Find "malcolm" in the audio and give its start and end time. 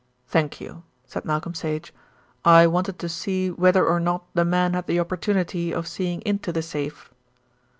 1.25-1.53